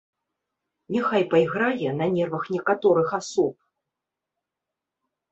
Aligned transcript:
Няхай 0.93 1.23
пайграе 1.33 1.89
на 1.99 2.07
нервах 2.15 2.45
некаторых 2.55 3.07
асоб. 3.19 3.53